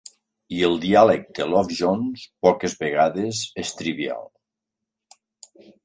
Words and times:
I 0.59 0.61
el 0.67 0.77
diàleg 0.85 1.27
de 1.41 1.47
"Love 1.51 1.77
Jones" 1.81 2.25
poques 2.47 2.79
vegades 2.83 3.45
és 3.65 3.77
trivial. 3.83 4.29